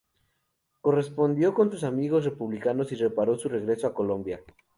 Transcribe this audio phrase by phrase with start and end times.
[0.81, 4.39] Correspondió con sus amigos republicanos y preparó su regreso a Colombia.